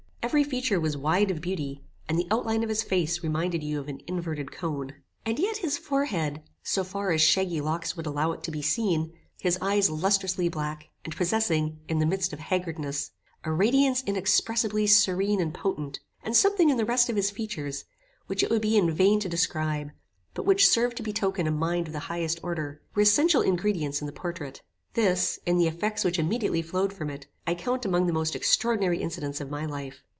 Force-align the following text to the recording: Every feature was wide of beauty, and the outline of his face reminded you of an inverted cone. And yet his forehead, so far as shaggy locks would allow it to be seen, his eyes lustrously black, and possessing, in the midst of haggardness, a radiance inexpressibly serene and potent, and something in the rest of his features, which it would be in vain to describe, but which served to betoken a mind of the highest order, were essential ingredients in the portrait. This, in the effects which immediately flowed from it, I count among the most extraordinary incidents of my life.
Every 0.23 0.43
feature 0.43 0.79
was 0.79 0.95
wide 0.95 1.31
of 1.31 1.41
beauty, 1.41 1.83
and 2.07 2.17
the 2.17 2.27
outline 2.29 2.61
of 2.61 2.69
his 2.69 2.83
face 2.83 3.23
reminded 3.23 3.63
you 3.63 3.79
of 3.79 3.89
an 3.89 4.01
inverted 4.07 4.51
cone. 4.51 4.93
And 5.25 5.39
yet 5.39 5.57
his 5.57 5.79
forehead, 5.79 6.43
so 6.61 6.83
far 6.83 7.11
as 7.11 7.21
shaggy 7.21 7.59
locks 7.59 7.97
would 7.97 8.05
allow 8.05 8.31
it 8.33 8.43
to 8.43 8.51
be 8.51 8.61
seen, 8.61 9.11
his 9.41 9.57
eyes 9.63 9.89
lustrously 9.89 10.47
black, 10.47 10.89
and 11.03 11.15
possessing, 11.17 11.79
in 11.89 11.97
the 11.97 12.05
midst 12.05 12.33
of 12.33 12.39
haggardness, 12.39 13.11
a 13.43 13.51
radiance 13.51 14.03
inexpressibly 14.05 14.85
serene 14.85 15.41
and 15.41 15.55
potent, 15.55 15.99
and 16.23 16.37
something 16.37 16.69
in 16.69 16.77
the 16.77 16.85
rest 16.85 17.09
of 17.09 17.15
his 17.15 17.31
features, 17.31 17.83
which 18.27 18.43
it 18.43 18.51
would 18.51 18.61
be 18.61 18.77
in 18.77 18.91
vain 18.91 19.19
to 19.21 19.27
describe, 19.27 19.89
but 20.35 20.45
which 20.45 20.69
served 20.69 20.95
to 20.97 21.03
betoken 21.03 21.47
a 21.47 21.51
mind 21.51 21.87
of 21.87 21.93
the 21.93 21.99
highest 22.01 22.39
order, 22.43 22.79
were 22.95 23.01
essential 23.01 23.41
ingredients 23.41 24.01
in 24.01 24.05
the 24.05 24.13
portrait. 24.13 24.61
This, 24.93 25.39
in 25.47 25.57
the 25.57 25.67
effects 25.67 26.03
which 26.05 26.19
immediately 26.19 26.61
flowed 26.61 26.93
from 26.93 27.09
it, 27.09 27.25
I 27.47 27.55
count 27.55 27.85
among 27.85 28.05
the 28.07 28.13
most 28.13 28.35
extraordinary 28.35 28.99
incidents 29.01 29.41
of 29.41 29.49
my 29.49 29.65
life. 29.65 30.03